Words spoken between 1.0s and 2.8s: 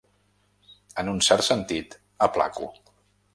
En un cert sentit, aplaco.